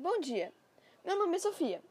[0.00, 0.50] Bom dia.
[1.04, 1.82] Meu nome é Sofia.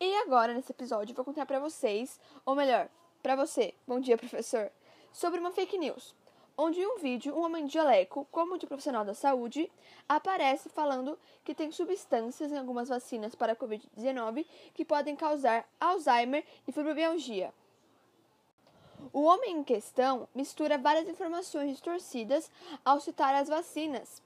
[0.00, 2.88] E agora nesse episódio eu vou contar para vocês, ou melhor,
[3.22, 3.74] para você.
[3.86, 4.72] Bom dia, professor.
[5.12, 6.14] Sobre uma fake news,
[6.56, 9.70] onde em um vídeo um homem de jaleco, como de profissional da saúde,
[10.08, 16.46] aparece falando que tem substâncias em algumas vacinas para a COVID-19 que podem causar Alzheimer
[16.66, 17.52] e fibromialgia.
[19.12, 22.50] O homem em questão mistura várias informações distorcidas
[22.82, 24.22] ao citar as vacinas,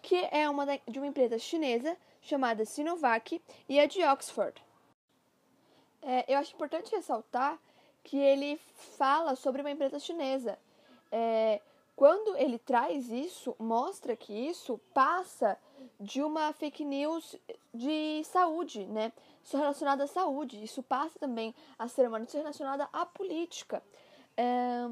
[0.00, 1.94] que é uma de uma empresa chinesa
[2.26, 4.62] chamada Sinovac e é de Oxford.
[6.02, 7.58] É, eu acho importante ressaltar
[8.02, 8.60] que ele
[8.96, 10.58] fala sobre uma empresa chinesa.
[11.10, 11.60] É,
[11.96, 15.58] quando ele traz isso, mostra que isso passa
[15.98, 17.36] de uma fake news
[17.72, 19.12] de saúde, né?
[19.42, 20.62] Isso relacionada à saúde.
[20.62, 23.82] Isso passa também a ser uma notícia relacionada à política.
[24.36, 24.88] É,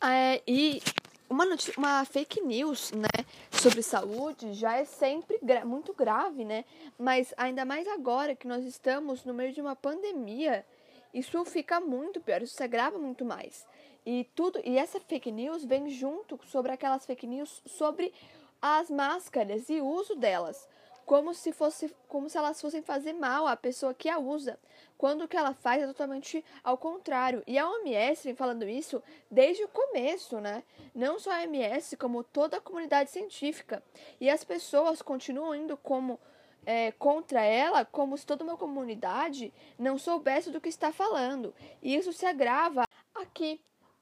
[0.00, 0.80] é, e
[1.28, 1.44] uma,
[1.76, 6.64] uma fake news, né, sobre saúde já é sempre gra muito grave, né?
[6.98, 10.64] Mas ainda mais agora que nós estamos no meio de uma pandemia,
[11.12, 13.66] isso fica muito pior, isso se agrava muito mais.
[14.06, 18.12] E tudo, e essa fake news vem junto sobre aquelas fake news sobre
[18.60, 20.68] as máscaras e o uso delas
[21.08, 24.58] como se fosse como se elas fossem fazer mal à pessoa que a usa,
[24.98, 27.42] quando o que ela faz é totalmente ao contrário.
[27.46, 30.62] E a OMS vem falando isso desde o começo, né?
[30.94, 33.82] Não só a OMS, como toda a comunidade científica.
[34.20, 36.20] E as pessoas continuam indo como
[36.66, 41.54] é, contra ela, como se toda uma comunidade não soubesse do que está falando.
[41.80, 42.82] E isso se agrava
[43.14, 43.58] aqui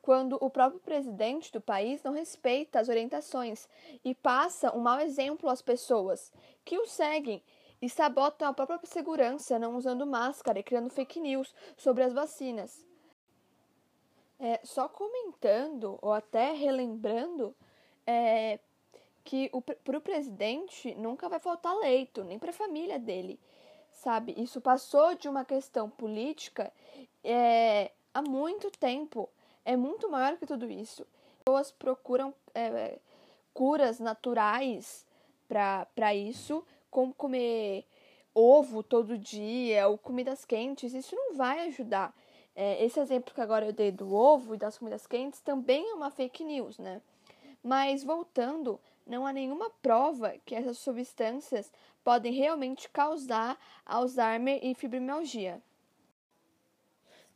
[0.06, 3.68] quando o próprio presidente do país não respeita as orientações
[4.04, 6.32] e passa um mau exemplo às pessoas
[6.64, 7.42] que o seguem
[7.82, 12.86] e sabotam a própria segurança não usando máscara e criando fake news sobre as vacinas.
[14.38, 17.52] É, só comentando ou até relembrando
[18.06, 18.60] é,
[19.24, 19.50] que
[19.82, 23.40] para o presidente nunca vai faltar leito, nem para a família dele,
[23.90, 24.36] sabe?
[24.36, 26.72] Isso passou de uma questão política
[27.24, 29.28] é, há muito tempo
[29.66, 31.02] é muito maior que tudo isso.
[31.02, 32.98] As pessoas procuram é,
[33.52, 35.04] curas naturais
[35.48, 37.84] para isso, como comer
[38.32, 42.14] ovo todo dia ou comidas quentes, isso não vai ajudar.
[42.54, 45.94] É, esse exemplo que agora eu dei do ovo e das comidas quentes também é
[45.94, 47.02] uma fake news, né?
[47.62, 51.72] Mas voltando, não há nenhuma prova que essas substâncias
[52.04, 55.60] podem realmente causar Alzheimer e fibromialgia.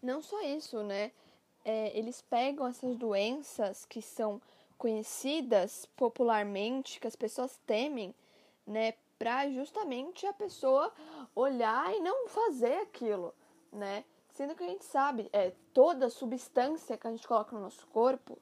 [0.00, 1.10] Não só isso, né?
[1.64, 4.40] É, eles pegam essas doenças que são
[4.78, 8.14] conhecidas popularmente, que as pessoas temem,
[8.66, 10.90] né, para justamente a pessoa
[11.34, 13.34] olhar e não fazer aquilo,
[13.70, 14.02] né?
[14.30, 18.38] Sendo que a gente sabe, é, toda substância que a gente coloca no nosso corpo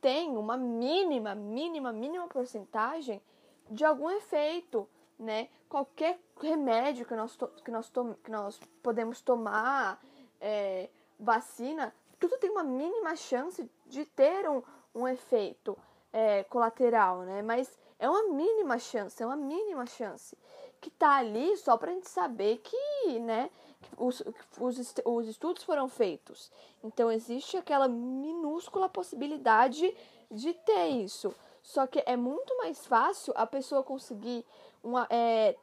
[0.00, 3.22] tem uma mínima, mínima, mínima porcentagem
[3.70, 5.48] de algum efeito, né?
[5.68, 7.92] Qualquer remédio que nós, que nós,
[8.24, 10.02] que nós podemos tomar,
[10.40, 10.88] é,
[11.18, 14.62] vacina, tudo tem uma mínima chance de ter um,
[14.94, 15.76] um efeito
[16.12, 17.42] é, colateral, né?
[17.42, 20.36] Mas é uma mínima chance, é uma mínima chance
[20.80, 23.50] que tá ali só para a gente saber que, né,
[23.96, 24.22] os,
[24.58, 26.50] os, os estudos foram feitos.
[26.82, 29.94] Então existe aquela minúscula possibilidade
[30.30, 31.34] de ter isso.
[31.62, 34.44] Só que é muito mais fácil a pessoa conseguir
[34.82, 35.56] uma, é,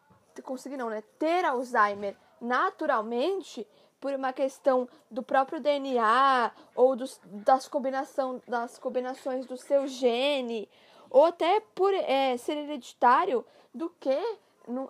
[0.44, 3.66] conseguir não, né, ter Alzheimer naturalmente
[4.04, 10.68] por uma questão do próprio DNA ou dos, das, combinação, das combinações do seu gene,
[11.10, 14.38] ou até por é, ser hereditário, do que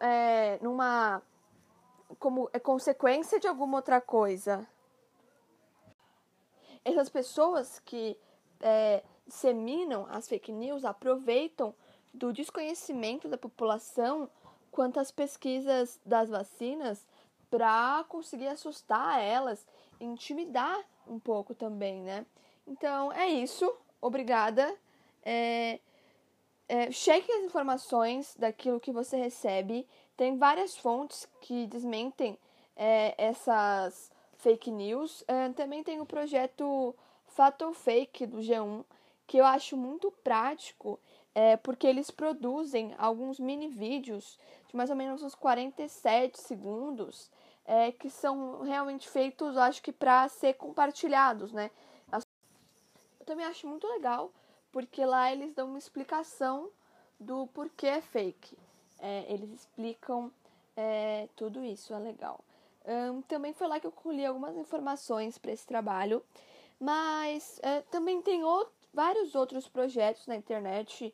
[0.02, 1.22] é, numa
[2.18, 4.68] como é consequência de alguma outra coisa.
[6.84, 8.18] Essas pessoas que
[8.62, 11.76] é, disseminam as fake news aproveitam
[12.12, 14.28] do desconhecimento da população
[14.72, 17.06] quanto às pesquisas das vacinas
[17.54, 19.64] para conseguir assustar elas,
[20.02, 20.76] intimidar
[21.08, 22.26] um pouco também, né?
[22.66, 23.72] Então é isso.
[24.02, 24.76] Obrigada.
[25.24, 25.80] É,
[26.68, 29.88] é, cheque as informações daquilo que você recebe.
[30.18, 32.40] Tem várias fontes que desmentem
[32.76, 35.24] é, essas fake news.
[35.28, 36.96] É, também tem o projeto
[37.28, 38.84] Fato ou Fake do G1,
[39.28, 41.00] que eu acho muito prático,
[41.36, 44.38] é, porque eles produzem alguns mini vídeos
[44.68, 47.32] de mais ou menos uns 47 segundos
[47.66, 51.72] é, que são realmente feitos, acho que para ser compartilhados, né?
[53.24, 54.34] Eu também acho muito legal,
[54.70, 56.70] porque lá eles dão uma explicação
[57.18, 58.58] do porquê é fake.
[59.00, 60.30] É, eles explicam
[60.76, 62.44] é, tudo isso, é legal.
[62.86, 66.22] Um, também foi lá que eu colhi algumas informações para esse trabalho,
[66.78, 71.14] mas é, também tem outro, vários outros projetos na internet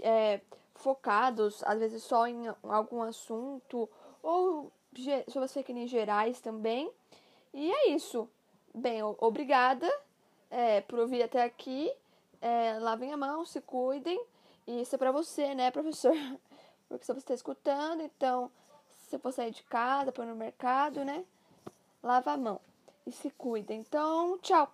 [0.00, 0.40] é,
[0.74, 3.88] focados, às vezes só em algum assunto
[4.22, 4.70] ou
[5.28, 6.90] sobre as fake news gerais também.
[7.52, 8.28] E é isso.
[8.74, 9.90] Bem, obrigada
[10.50, 11.92] é, por ouvir até aqui.
[12.40, 14.20] É, lavem a mão, se cuidem.
[14.66, 16.14] E isso é pra você, né, professor?
[16.88, 18.50] Porque se você está escutando, então,
[18.90, 21.24] se você for sair de casa, ir no mercado, né?
[22.02, 22.60] Lava a mão
[23.06, 23.72] e se cuida.
[23.72, 24.70] Então, tchau!